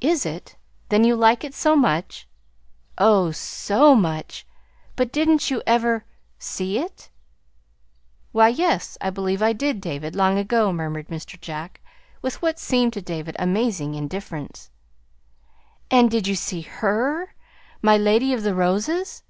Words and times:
"Is 0.00 0.24
it? 0.24 0.54
Then, 0.88 1.02
you 1.02 1.16
like 1.16 1.42
it 1.42 1.52
so 1.52 1.74
much?" 1.74 2.28
"Oh, 2.96 3.32
so 3.32 3.96
much! 3.96 4.46
But 4.94 5.10
didn't 5.12 5.50
you 5.50 5.64
ever 5.66 6.04
see 6.38 6.78
it?" 6.78 7.10
"Why, 8.30 8.50
yes, 8.50 8.96
I 9.00 9.10
believe 9.10 9.42
I 9.42 9.52
did, 9.52 9.80
David, 9.80 10.14
long 10.14 10.38
ago," 10.38 10.72
murmured 10.72 11.08
Mr. 11.08 11.40
Jack 11.40 11.80
with 12.22 12.40
what 12.40 12.60
seemed 12.60 12.92
to 12.92 13.02
David 13.02 13.34
amazing 13.36 13.96
indifference. 13.96 14.70
"And 15.90 16.08
did 16.08 16.28
you 16.28 16.36
see 16.36 16.60
HER 16.60 17.34
my 17.82 17.96
Lady 17.98 18.32
of 18.32 18.44
the 18.44 18.54
Roses?" 18.54 19.24